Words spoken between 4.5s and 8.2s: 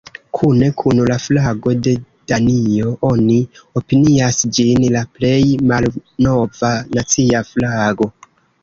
ĝin la plej malnova nacia flago.